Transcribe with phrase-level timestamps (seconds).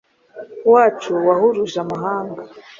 [0.71, 2.41] wacu wahuruje amahanga.